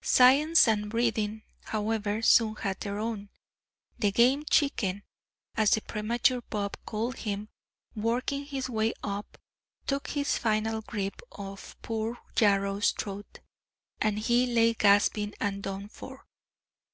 Science 0.00 0.66
and 0.68 0.88
breeding, 0.88 1.42
however, 1.64 2.22
soon 2.22 2.54
had 2.54 2.80
their 2.80 2.98
own; 2.98 3.28
the 3.98 4.10
Game 4.10 4.42
Chicken, 4.48 5.02
as 5.54 5.72
the 5.72 5.82
premature 5.82 6.40
Bob 6.40 6.78
called 6.86 7.16
him, 7.18 7.50
working 7.94 8.46
his 8.46 8.70
way 8.70 8.94
up, 9.02 9.36
took 9.86 10.08
his 10.08 10.38
final 10.38 10.80
grip 10.80 11.20
of 11.30 11.76
poor 11.82 12.16
Yarrow's 12.40 12.92
throat 12.92 13.40
and 14.00 14.18
he 14.20 14.46
lay 14.46 14.72
gasping 14.72 15.34
and 15.42 15.62
done 15.62 15.88
for. 15.88 16.26